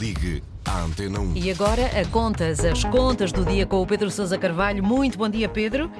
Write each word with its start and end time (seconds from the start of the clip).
Ligue 0.00 0.42
à 0.64 0.80
Antena 0.80 1.20
1. 1.20 1.36
E 1.36 1.50
agora 1.50 1.84
a 2.00 2.06
contas, 2.06 2.64
as 2.64 2.82
contas 2.84 3.30
do 3.32 3.44
dia 3.44 3.66
com 3.66 3.82
o 3.82 3.86
Pedro 3.86 4.10
Sousa 4.10 4.38
Carvalho. 4.38 4.82
Muito 4.82 5.18
bom 5.18 5.28
dia, 5.28 5.46
Pedro. 5.46 5.90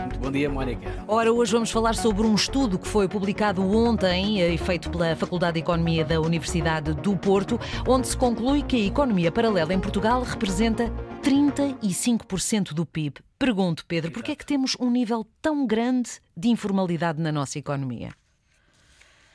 Muito 0.00 0.18
bom 0.18 0.32
dia, 0.32 0.50
Mónica. 0.50 1.04
Ora, 1.06 1.32
hoje 1.32 1.52
vamos 1.52 1.70
falar 1.70 1.94
sobre 1.94 2.26
um 2.26 2.34
estudo 2.34 2.76
que 2.76 2.88
foi 2.88 3.06
publicado 3.06 3.62
ontem 3.62 4.40
e 4.40 4.58
feito 4.58 4.90
pela 4.90 5.14
Faculdade 5.14 5.54
de 5.54 5.60
Economia 5.60 6.04
da 6.04 6.20
Universidade 6.20 6.92
do 6.92 7.16
Porto, 7.16 7.56
onde 7.86 8.08
se 8.08 8.16
conclui 8.16 8.64
que 8.64 8.74
a 8.74 8.84
economia 8.86 9.30
paralela 9.30 9.72
em 9.72 9.78
Portugal 9.78 10.24
representa 10.24 10.92
35% 11.22 12.74
do 12.74 12.84
PIB. 12.84 13.20
Pergunto, 13.38 13.86
Pedro, 13.86 14.10
por 14.10 14.24
que 14.24 14.32
é 14.32 14.36
que 14.36 14.44
temos 14.44 14.76
um 14.80 14.90
nível 14.90 15.24
tão 15.40 15.64
grande 15.64 16.10
de 16.36 16.48
informalidade 16.48 17.22
na 17.22 17.30
nossa 17.30 17.60
economia? 17.60 18.10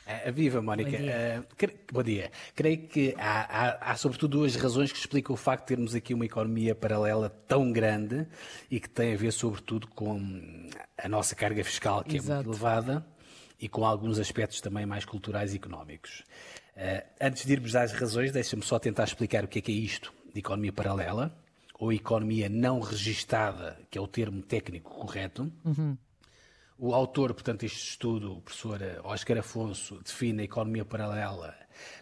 Uh, 0.09 0.31
viva, 0.31 0.59
Mónica. 0.59 0.89
Bom 0.89 0.97
dia. 0.97 1.45
Uh, 1.61 1.93
bom 1.93 2.03
dia. 2.03 2.31
Creio 2.55 2.87
que 2.87 3.13
há, 3.15 3.41
há, 3.41 3.91
há, 3.91 3.95
sobretudo, 3.95 4.39
duas 4.39 4.55
razões 4.55 4.91
que 4.91 4.97
explicam 4.97 5.35
o 5.35 5.37
facto 5.37 5.61
de 5.61 5.75
termos 5.75 5.93
aqui 5.93 6.15
uma 6.15 6.25
economia 6.25 6.73
paralela 6.73 7.29
tão 7.47 7.71
grande 7.71 8.25
e 8.71 8.79
que 8.79 8.89
tem 8.89 9.13
a 9.13 9.17
ver, 9.17 9.31
sobretudo, 9.31 9.87
com 9.87 10.19
a 10.97 11.07
nossa 11.07 11.35
carga 11.35 11.63
fiscal, 11.63 12.03
que 12.03 12.17
Exato. 12.17 12.31
é 12.31 12.35
muito 12.37 12.49
elevada, 12.49 13.05
e 13.61 13.69
com 13.69 13.85
alguns 13.85 14.17
aspectos 14.17 14.59
também 14.61 14.83
mais 14.83 15.05
culturais 15.05 15.53
e 15.53 15.57
económicos. 15.57 16.23
Uh, 16.75 17.05
antes 17.21 17.45
de 17.45 17.53
irmos 17.53 17.75
às 17.75 17.91
razões, 17.91 18.31
deixa-me 18.31 18.63
só 18.63 18.79
tentar 18.79 19.03
explicar 19.03 19.43
o 19.43 19.47
que 19.47 19.59
é 19.59 19.61
que 19.61 19.71
é 19.71 19.75
isto 19.75 20.11
de 20.33 20.39
economia 20.39 20.73
paralela, 20.73 21.37
ou 21.77 21.93
economia 21.93 22.49
não 22.49 22.79
registada, 22.79 23.77
que 23.91 23.97
é 23.97 24.01
o 24.01 24.07
termo 24.07 24.41
técnico 24.41 24.89
correto. 24.89 25.51
Uhum. 25.63 25.95
O 26.81 26.93
autor, 26.93 27.33
portanto, 27.33 27.59
deste 27.61 27.89
estudo, 27.89 28.37
o 28.37 28.41
professor 28.41 28.79
Oscar 29.03 29.37
Afonso, 29.39 30.01
define 30.01 30.43
a 30.43 30.45
economia 30.45 30.85
paralela 30.85 31.53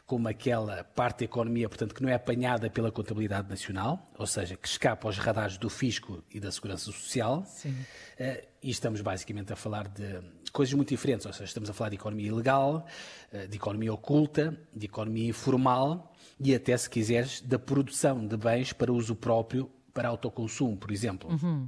como 0.05 0.27
aquela 0.27 0.83
parte 0.83 1.19
da 1.19 1.25
economia, 1.25 1.67
portanto, 1.67 1.93
que 1.93 2.01
não 2.01 2.09
é 2.09 2.13
apanhada 2.13 2.69
pela 2.69 2.91
contabilidade 2.91 3.49
nacional, 3.49 4.11
ou 4.17 4.27
seja, 4.27 4.55
que 4.55 4.67
escapa 4.67 5.07
aos 5.07 5.17
radares 5.17 5.57
do 5.57 5.69
fisco 5.69 6.23
e 6.31 6.39
da 6.39 6.51
segurança 6.51 6.85
social. 6.85 7.43
Sim. 7.45 7.71
Uh, 7.71 8.47
e 8.61 8.69
estamos 8.69 9.01
basicamente 9.01 9.51
a 9.51 9.55
falar 9.55 9.87
de 9.87 10.21
coisas 10.51 10.73
muito 10.73 10.89
diferentes, 10.89 11.25
ou 11.25 11.33
seja, 11.33 11.45
estamos 11.45 11.69
a 11.69 11.73
falar 11.73 11.89
de 11.89 11.95
economia 11.95 12.27
ilegal, 12.27 12.85
uh, 13.33 13.47
de 13.47 13.57
economia 13.57 13.93
oculta, 13.93 14.57
de 14.75 14.85
economia 14.85 15.27
informal 15.27 16.13
e 16.39 16.53
até, 16.53 16.75
se 16.77 16.89
quiseres, 16.89 17.41
da 17.41 17.57
produção 17.57 18.25
de 18.25 18.37
bens 18.37 18.73
para 18.73 18.91
uso 18.91 19.15
próprio, 19.15 19.71
para 19.93 20.09
autoconsumo, 20.09 20.77
por 20.77 20.91
exemplo. 20.91 21.29
Uhum. 21.31 21.67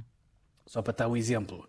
Só 0.70 0.80
para 0.80 0.92
dar 0.92 1.08
um 1.08 1.16
exemplo, 1.16 1.68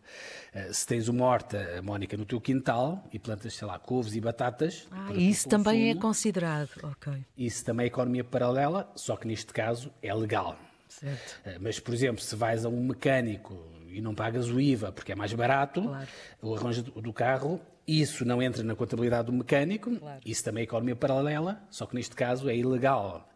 eh, 0.53 0.71
se 0.71 0.85
tens 0.85 1.07
uma 1.07 1.25
horta, 1.25 1.81
Mónica, 1.81 2.15
no 2.15 2.23
teu 2.23 2.39
quintal 2.39 3.03
e 3.11 3.17
plantas, 3.17 3.55
sei 3.55 3.67
lá, 3.67 3.79
couves 3.79 4.13
e 4.13 4.21
batatas. 4.21 4.87
Ah, 4.91 5.11
isso 5.15 5.49
também 5.49 5.89
é 5.89 5.95
considerado, 5.95 6.69
ok. 6.83 7.11
Isso 7.35 7.65
também 7.65 7.85
é 7.85 7.87
economia 7.87 8.23
paralela, 8.23 8.91
só 8.95 9.15
que 9.15 9.27
neste 9.27 9.51
caso 9.51 9.91
é 10.03 10.13
legal. 10.13 10.55
Certo. 10.87 11.41
Eh, 11.43 11.57
mas, 11.59 11.79
por 11.79 11.95
exemplo, 11.95 12.21
se 12.21 12.35
vais 12.35 12.63
a 12.63 12.69
um 12.69 12.83
mecânico 12.83 13.57
e 13.89 13.99
não 14.01 14.13
pagas 14.13 14.49
o 14.49 14.61
IVA 14.61 14.91
porque 14.91 15.13
é 15.13 15.15
mais 15.15 15.33
barato, 15.33 15.81
claro. 15.81 16.07
o 16.39 16.55
arranjo 16.55 16.83
do 16.83 17.11
carro, 17.11 17.59
isso 17.87 18.23
não 18.23 18.39
entra 18.39 18.61
na 18.61 18.75
contabilidade 18.75 19.25
do 19.25 19.33
mecânico, 19.33 19.97
claro. 19.97 20.21
isso 20.23 20.43
também 20.43 20.61
é 20.61 20.65
economia 20.65 20.95
paralela, 20.95 21.59
só 21.71 21.87
que 21.87 21.95
neste 21.95 22.15
caso 22.15 22.47
é 22.47 22.55
ilegal. 22.55 23.27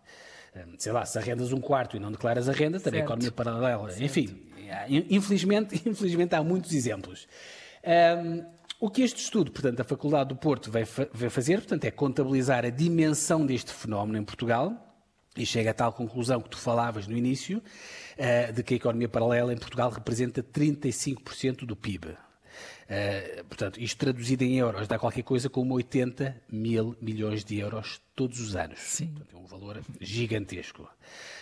Eh, 0.54 0.64
sei 0.78 0.92
lá, 0.92 1.04
se 1.08 1.18
arrendas 1.18 1.52
um 1.52 1.60
quarto 1.60 1.98
e 1.98 2.00
não 2.00 2.12
declaras 2.12 2.48
a 2.48 2.52
renda, 2.52 2.80
também 2.80 3.02
é 3.02 3.04
economia 3.04 3.32
paralela. 3.32 3.90
Certo. 3.90 4.04
Enfim, 4.04 4.46
Infelizmente, 5.10 5.82
infelizmente 5.88 6.36
há 6.36 6.44
muitos 6.44 6.74
exemplos. 6.74 7.28
Um, 7.84 8.44
o 8.80 8.90
que 8.90 9.02
este 9.02 9.22
estudo, 9.22 9.52
portanto, 9.52 9.78
da 9.78 9.84
Faculdade 9.84 10.30
do 10.30 10.36
Porto 10.36 10.70
vai, 10.70 10.84
vai 10.84 11.30
fazer, 11.30 11.58
portanto, 11.58 11.86
é 11.86 11.92
contabilizar 11.92 12.66
a 12.66 12.70
dimensão 12.70 13.46
deste 13.46 13.72
fenómeno 13.72 14.18
em 14.18 14.24
Portugal 14.24 14.82
e 15.38 15.46
chega 15.46 15.72
a 15.72 15.74
tal 15.74 15.92
conclusão 15.94 16.42
que 16.42 16.50
tu 16.50 16.58
falavas 16.58 17.08
no 17.08 17.18
início, 17.18 17.58
uh, 17.60 18.54
de 18.54 18.64
que 18.64 18.74
a 18.74 18.78
economia 18.78 19.10
paralela 19.10 19.54
em 19.54 19.58
Portugal 19.58 19.90
representa 19.90 20.42
35% 20.42 21.66
do 21.66 21.76
PIB. 21.76 22.18
Uh, 22.86 23.44
portanto, 23.46 23.82
isto 23.82 23.98
traduzido 23.98 24.44
em 24.44 24.58
euros 24.58 24.88
dá 24.88 25.00
qualquer 25.00 25.24
coisa 25.24 25.50
como 25.50 25.74
80 25.74 26.36
mil 26.52 26.96
milhões 27.02 27.44
de 27.44 27.58
euros 27.58 28.02
todos 28.16 28.40
os 28.40 28.56
anos. 28.56 28.80
Sim. 28.80 29.08
Portanto, 29.08 29.36
é 29.36 29.40
um 29.40 29.46
valor 29.46 29.82
gigantesco. 30.00 30.88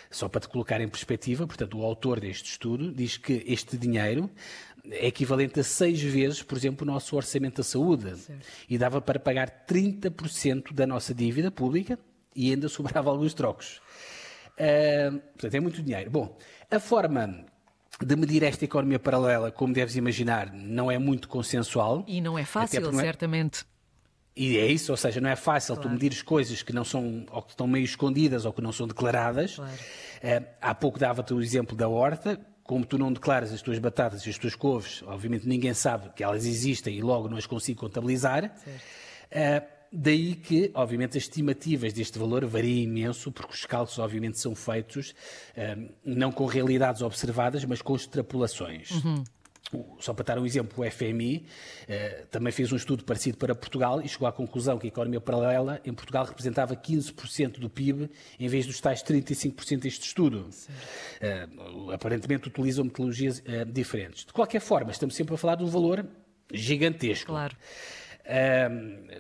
Só 0.10 0.30
para 0.30 0.42
te 0.42 0.48
colocar 0.48 0.80
em 0.80 0.88
perspectiva, 0.88 1.46
portanto, 1.48 1.78
o 1.78 1.84
autor 1.84 2.20
deste 2.20 2.52
estudo 2.52 2.92
diz 2.92 3.18
que 3.18 3.44
este 3.48 3.78
dinheiro 3.78 4.30
é 4.92 5.08
equivalente 5.08 5.60
a 5.60 5.64
seis 5.64 6.02
vezes, 6.02 6.44
por 6.44 6.58
exemplo, 6.58 6.88
o 6.88 6.92
nosso 6.92 7.16
orçamento 7.16 7.58
da 7.58 7.64
saúde. 7.64 8.16
Certo. 8.18 8.46
E 8.70 8.78
dava 8.78 9.02
para 9.02 9.20
pagar 9.20 9.66
30% 9.68 10.74
da 10.74 10.86
nossa 10.86 11.14
dívida 11.14 11.50
pública 11.50 11.98
e 12.36 12.52
ainda 12.52 12.68
sobrava 12.70 13.10
alguns 13.10 13.34
trocos. 13.34 13.82
Uh, 14.54 15.20
portanto, 15.20 15.56
é 15.56 15.60
muito 15.60 15.82
dinheiro. 15.82 16.12
Bom, 16.12 16.38
a 16.70 16.80
forma 16.80 17.46
de 18.04 18.16
medir 18.16 18.44
esta 18.44 18.66
economia 18.66 19.00
paralela, 19.00 19.52
como 19.52 19.74
deves 19.74 19.96
imaginar, 19.96 20.52
não 20.54 20.92
é 20.92 20.98
muito 20.98 21.28
consensual. 21.28 22.04
E 22.08 22.22
não 22.22 22.38
é 22.38 22.46
fácil, 22.46 22.90
é... 22.90 22.94
certamente. 22.94 23.66
E 24.36 24.58
é 24.58 24.66
isso, 24.66 24.92
ou 24.92 24.98
seja, 24.98 25.22
não 25.22 25.30
é 25.30 25.36
fácil 25.36 25.76
claro. 25.76 25.90
tu 25.90 25.94
medir 25.94 26.12
as 26.12 26.22
coisas 26.22 26.64
que 26.64 26.74
não 26.74 26.84
são, 26.84 27.26
ou 27.32 27.42
que 27.44 27.52
estão 27.52 27.68
meio 27.68 27.86
escondidas 27.86 28.46
ou 28.46 28.54
que 28.54 28.62
não 28.62 28.72
são 28.72 28.88
declaradas. 28.88 29.56
Claro. 29.56 29.72
Uh, 29.72 30.48
há 30.60 30.74
pouco 30.74 30.98
dava-te 30.98 31.34
o 31.34 31.42
exemplo 31.42 31.76
da 31.76 31.88
horta, 31.88 32.40
como 32.64 32.84
tu 32.86 32.98
não 32.98 33.14
declaras 33.14 33.54
as 33.54 33.62
tuas 33.62 33.78
batatas 33.78 34.26
e 34.26 34.30
as 34.30 34.38
tuas 34.38 34.56
couves, 34.56 35.04
obviamente 35.06 35.48
ninguém 35.48 35.74
sabe 35.74 36.10
que 36.16 36.24
elas 36.24 36.46
existem 36.46 36.96
e 36.96 37.02
logo 37.02 37.30
não 37.30 37.38
as 37.38 37.46
consigo 37.46 37.82
contabilizar. 37.82 38.46
Uh, 38.46 39.73
daí 39.94 40.36
que, 40.36 40.72
obviamente, 40.74 41.18
as 41.18 41.24
estimativas 41.24 41.94
deste 41.94 42.18
valor 42.18 42.46
variam 42.46 42.84
imenso, 42.84 43.32
porque 43.32 43.54
os 43.54 43.66
cálculos, 43.66 44.00
obviamente, 44.00 44.40
são 44.40 44.56
feitos 44.56 45.12
uh, 45.56 45.94
não 46.04 46.32
com 46.32 46.46
realidades 46.46 47.02
observadas, 47.02 47.64
mas 47.64 47.82
com 47.82 47.96
extrapolações. 47.96 48.92
Uhum 48.92 49.24
só 50.00 50.14
para 50.14 50.26
dar 50.26 50.40
um 50.40 50.46
exemplo, 50.46 50.84
o 50.84 50.92
FMI 50.92 51.46
eh, 51.88 52.26
também 52.30 52.52
fez 52.52 52.72
um 52.72 52.76
estudo 52.76 53.04
parecido 53.04 53.38
para 53.38 53.56
Portugal 53.56 54.02
e 54.02 54.08
chegou 54.08 54.28
à 54.28 54.32
conclusão 54.32 54.78
que 54.78 54.88
a 54.88 54.90
economia 54.90 55.22
paralela 55.22 55.82
em 55.86 55.94
Portugal 55.94 56.26
representava 56.26 56.76
15% 56.76 57.60
do 57.60 57.70
PIB 57.70 58.10
em 58.40 58.48
vez 58.48 58.66
dos 58.66 58.80
tais 58.80 59.04
35% 59.04 59.80
deste 59.80 60.06
estudo. 60.06 60.50
Eh, 61.20 61.48
aparentemente 61.94 62.48
utilizam 62.48 62.86
metodologias 62.86 63.42
eh, 63.46 63.66
diferentes. 63.66 64.26
De 64.26 64.34
qualquer 64.34 64.62
forma, 64.62 64.92
estamos 64.92 65.16
sempre 65.16 65.34
a 65.34 65.38
falar 65.38 65.56
de 65.56 65.64
um 65.64 65.68
valor 65.68 66.06
gigantesco. 66.52 67.28
Claro. 67.32 67.56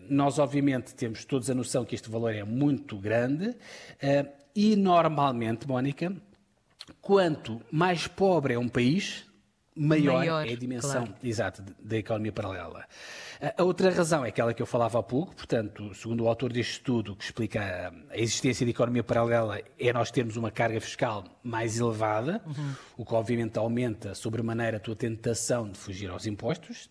Nós, 0.09 0.39
obviamente, 0.39 0.95
temos 0.95 1.25
todos 1.25 1.49
a 1.49 1.53
noção 1.53 1.85
que 1.85 1.95
este 1.95 2.09
valor 2.09 2.33
é 2.33 2.43
muito 2.43 2.97
grande 2.97 3.55
e, 4.55 4.75
normalmente, 4.75 5.67
Mónica, 5.67 6.15
quanto 7.01 7.61
mais 7.71 8.07
pobre 8.07 8.53
é 8.53 8.59
um 8.59 8.69
país, 8.69 9.25
maior, 9.75 10.19
maior 10.19 10.47
é 10.47 10.53
a 10.53 10.55
dimensão 10.55 11.05
claro. 11.05 11.15
exata 11.23 11.65
da 11.79 11.97
economia 11.97 12.31
paralela. 12.31 12.85
A 13.57 13.63
outra 13.63 13.89
razão 13.89 14.23
é 14.23 14.29
aquela 14.29 14.53
que 14.53 14.61
eu 14.61 14.65
falava 14.65 14.99
há 14.99 15.03
pouco, 15.03 15.35
portanto, 15.35 15.93
segundo 15.93 16.23
o 16.23 16.27
autor 16.29 16.53
deste 16.53 16.73
estudo, 16.73 17.15
que 17.15 17.25
explica 17.25 17.93
a 18.09 18.17
existência 18.17 18.65
de 18.65 18.71
economia 18.71 19.03
paralela, 19.03 19.59
é 19.77 19.91
nós 19.91 20.11
termos 20.11 20.37
uma 20.37 20.49
carga 20.49 20.79
fiscal 20.79 21.25
mais 21.43 21.79
elevada, 21.79 22.41
uhum. 22.45 22.73
o 22.97 23.05
que 23.05 23.13
obviamente 23.13 23.57
aumenta 23.57 24.15
sobremaneira 24.15 24.77
a 24.77 24.79
tua 24.79 24.95
tentação 24.95 25.69
de 25.69 25.77
fugir 25.77 26.09
aos 26.09 26.25
impostos. 26.25 26.89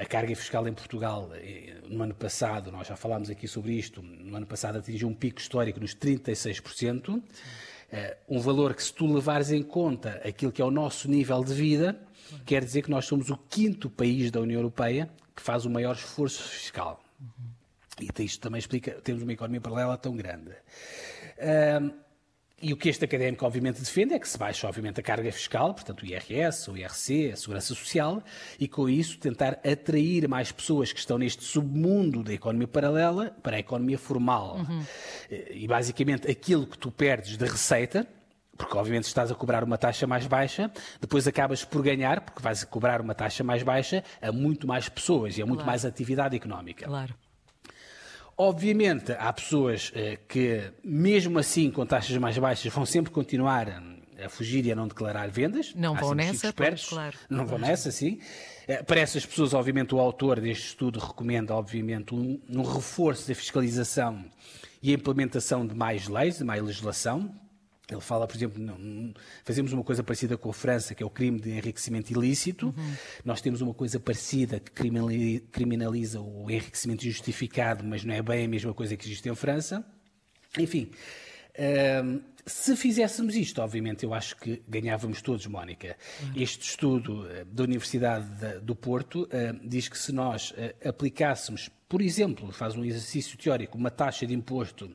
A 0.00 0.06
carga 0.06 0.34
fiscal 0.34 0.66
em 0.66 0.72
Portugal, 0.72 1.30
eh, 1.34 1.74
no 1.86 2.02
ano 2.02 2.14
passado, 2.14 2.72
nós 2.72 2.86
já 2.86 2.96
falámos 2.96 3.28
aqui 3.28 3.46
sobre 3.46 3.72
isto, 3.72 4.00
no 4.00 4.34
ano 4.34 4.46
passado 4.46 4.78
atingiu 4.78 5.06
um 5.06 5.14
pico 5.14 5.38
histórico 5.38 5.78
nos 5.78 5.94
36%. 5.94 7.06
Sim. 7.06 7.22
Uh, 7.92 8.36
um 8.36 8.40
valor 8.40 8.72
que, 8.72 8.82
se 8.82 8.92
tu 8.92 9.12
levares 9.12 9.50
em 9.50 9.62
conta 9.62 10.20
aquilo 10.24 10.52
que 10.52 10.62
é 10.62 10.64
o 10.64 10.70
nosso 10.70 11.10
nível 11.10 11.42
de 11.42 11.52
vida, 11.52 12.00
quer 12.46 12.64
dizer 12.64 12.82
que 12.82 12.90
nós 12.90 13.04
somos 13.04 13.30
o 13.30 13.36
quinto 13.36 13.90
país 13.90 14.30
da 14.30 14.40
União 14.40 14.60
Europeia 14.60 15.10
que 15.34 15.42
faz 15.42 15.64
o 15.64 15.70
maior 15.70 15.96
esforço 15.96 16.42
fiscal. 16.44 17.02
Uhum. 17.20 17.50
E 18.00 18.24
isto 18.24 18.40
também 18.40 18.60
explica, 18.60 18.92
temos 19.02 19.22
uma 19.22 19.32
economia 19.32 19.60
paralela 19.60 19.98
tão 19.98 20.16
grande. 20.16 20.52
E 22.62 22.72
o 22.72 22.76
que 22.76 22.88
este 22.88 23.04
académico, 23.04 23.44
obviamente, 23.46 23.80
defende 23.80 24.14
é 24.14 24.18
que 24.18 24.28
se 24.28 24.36
baixe, 24.36 24.66
obviamente, 24.66 25.00
a 25.00 25.02
carga 25.02 25.30
fiscal, 25.32 25.72
portanto, 25.74 26.02
o 26.02 26.06
IRS, 26.06 26.70
o 26.70 26.76
IRC, 26.76 27.32
a 27.32 27.36
Segurança 27.36 27.68
Social, 27.68 28.22
e 28.58 28.68
com 28.68 28.88
isso 28.88 29.18
tentar 29.18 29.60
atrair 29.64 30.28
mais 30.28 30.52
pessoas 30.52 30.92
que 30.92 30.98
estão 30.98 31.16
neste 31.16 31.42
submundo 31.42 32.22
da 32.22 32.32
economia 32.32 32.68
paralela 32.68 33.34
para 33.42 33.56
a 33.56 33.60
economia 33.60 33.98
formal. 33.98 34.58
Uhum. 34.58 34.84
E, 35.30 35.66
basicamente, 35.66 36.30
aquilo 36.30 36.66
que 36.66 36.76
tu 36.76 36.90
perdes 36.90 37.36
de 37.36 37.44
receita, 37.44 38.06
porque 38.56 38.76
obviamente 38.76 39.04
estás 39.04 39.30
a 39.30 39.34
cobrar 39.34 39.64
uma 39.64 39.78
taxa 39.78 40.06
mais 40.06 40.26
baixa, 40.26 40.70
depois 41.00 41.26
acabas 41.26 41.64
por 41.64 41.82
ganhar, 41.82 42.20
porque 42.20 42.42
vais 42.42 42.62
cobrar 42.64 43.00
uma 43.00 43.14
taxa 43.14 43.42
mais 43.42 43.62
baixa 43.62 44.04
a 44.20 44.30
muito 44.30 44.66
mais 44.66 44.86
pessoas 44.86 45.38
e 45.38 45.42
a 45.42 45.46
muito 45.46 45.60
claro. 45.60 45.70
mais 45.70 45.84
atividade 45.86 46.36
económica. 46.36 46.84
Claro. 46.84 47.14
Obviamente, 48.42 49.12
há 49.12 49.30
pessoas 49.34 49.92
eh, 49.94 50.18
que, 50.26 50.72
mesmo 50.82 51.38
assim, 51.38 51.70
com 51.70 51.84
taxas 51.84 52.16
mais 52.16 52.38
baixas, 52.38 52.72
vão 52.72 52.86
sempre 52.86 53.12
continuar 53.12 53.68
a 54.18 54.30
fugir 54.30 54.64
e 54.64 54.72
a 54.72 54.74
não 54.74 54.88
declarar 54.88 55.28
vendas. 55.28 55.74
Não 55.74 55.94
há 55.94 56.00
vão 56.00 56.14
nessa, 56.14 56.50
pois, 56.50 56.86
claro. 56.86 57.18
Não 57.28 57.44
vão 57.44 57.58
nessa, 57.58 57.90
sim. 57.90 58.18
Eh, 58.66 58.82
para 58.82 58.98
essas 58.98 59.26
pessoas, 59.26 59.52
obviamente, 59.52 59.94
o 59.94 60.00
autor 60.00 60.40
deste 60.40 60.68
estudo 60.68 60.98
recomenda, 60.98 61.54
obviamente, 61.54 62.14
um, 62.14 62.40
um 62.48 62.62
reforço 62.62 63.28
da 63.28 63.34
fiscalização 63.34 64.24
e 64.82 64.90
a 64.90 64.94
implementação 64.94 65.66
de 65.66 65.74
mais 65.74 66.08
leis, 66.08 66.38
de 66.38 66.44
mais 66.44 66.62
legislação. 66.62 67.30
Ele 67.94 68.00
fala, 68.00 68.26
por 68.26 68.36
exemplo, 68.36 68.62
não, 68.62 69.12
fazemos 69.44 69.72
uma 69.72 69.82
coisa 69.82 70.02
parecida 70.02 70.36
com 70.36 70.50
a 70.50 70.52
França, 70.52 70.94
que 70.94 71.02
é 71.02 71.06
o 71.06 71.10
crime 71.10 71.40
de 71.40 71.50
enriquecimento 71.50 72.10
ilícito. 72.12 72.66
Uhum. 72.76 72.94
Nós 73.24 73.40
temos 73.40 73.60
uma 73.60 73.74
coisa 73.74 73.98
parecida 73.98 74.60
que 74.60 74.70
criminaliza 75.50 76.20
o 76.20 76.50
enriquecimento 76.50 77.06
injustificado, 77.06 77.84
mas 77.84 78.04
não 78.04 78.14
é 78.14 78.22
bem 78.22 78.44
a 78.44 78.48
mesma 78.48 78.72
coisa 78.72 78.96
que 78.96 79.06
existe 79.06 79.28
em 79.28 79.34
França. 79.34 79.84
Enfim, 80.58 80.90
se 82.46 82.74
fizéssemos 82.74 83.34
isto, 83.34 83.60
obviamente, 83.60 84.04
eu 84.04 84.14
acho 84.14 84.36
que 84.36 84.62
ganhávamos 84.68 85.20
todos, 85.22 85.46
Mónica. 85.46 85.96
Este 86.34 86.68
estudo 86.68 87.28
eh, 87.30 87.44
da 87.44 87.64
Universidade 87.64 88.60
do 88.60 88.74
Porto 88.74 89.22
uh, 89.22 89.68
diz 89.68 89.88
que 89.88 89.98
se 89.98 90.12
nós 90.12 90.52
uh, 90.52 90.88
aplicássemos, 90.88 91.70
por 91.88 92.00
exemplo, 92.00 92.50
faz 92.52 92.76
um 92.76 92.84
exercício 92.84 93.36
teórico, 93.36 93.76
uma 93.76 93.90
taxa 93.90 94.26
de 94.26 94.34
imposto 94.34 94.90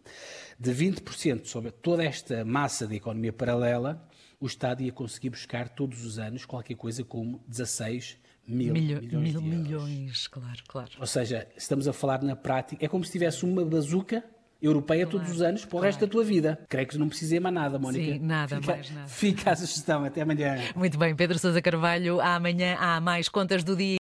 de 0.59 0.71
20% 0.71 1.45
sobre 1.45 1.71
toda 1.71 2.03
esta 2.03 2.43
massa 2.43 2.87
de 2.87 2.95
economia 2.95 3.31
paralela, 3.31 4.07
o 4.39 4.47
Estado 4.47 4.83
ia 4.83 4.91
conseguir 4.91 5.29
buscar 5.29 5.69
todos 5.69 6.03
os 6.03 6.19
anos 6.19 6.45
qualquer 6.45 6.75
coisa 6.75 7.03
como 7.03 7.43
16 7.47 8.17
mil 8.47 8.73
Milho, 8.73 9.01
milhões 9.01 9.33
mil 9.33 9.41
milhões, 9.41 10.27
claro, 10.27 10.63
claro. 10.67 10.91
Ou 10.99 11.07
seja, 11.07 11.47
estamos 11.57 11.87
a 11.87 11.93
falar 11.93 12.21
na 12.21 12.35
prática, 12.35 12.83
é 12.83 12.87
como 12.87 13.03
se 13.03 13.11
tivesse 13.11 13.43
uma 13.43 13.65
bazuca 13.65 14.23
europeia 14.65 15.05
claro, 15.05 15.19
todos 15.19 15.35
os 15.35 15.41
anos 15.41 15.65
para 15.65 15.77
o 15.77 15.81
resto 15.81 15.99
da 16.01 16.07
tua 16.07 16.23
vida. 16.23 16.59
Creio 16.67 16.87
que 16.87 16.97
não 16.97 17.07
precisei 17.07 17.39
mais 17.39 17.53
nada, 17.55 17.79
Mónica. 17.79 18.13
Sim, 18.13 18.19
nada, 18.19 18.55
fica, 18.57 18.71
mais 18.73 18.91
nada. 18.91 19.07
Fica 19.25 19.51
a 19.51 19.55
sugestão. 19.55 20.05
Até 20.05 20.21
amanhã. 20.21 20.57
Muito 20.75 20.97
bem, 20.97 21.15
Pedro 21.15 21.37
Sousa 21.39 21.61
Carvalho. 21.61 22.19
Amanhã 22.21 22.77
há 22.79 22.99
mais 22.99 23.29
contas 23.29 23.63
do 23.63 23.75
dia. 23.75 23.85